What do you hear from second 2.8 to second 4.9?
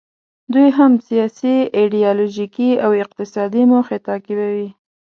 او اقتصادي موخې تعقیبوي.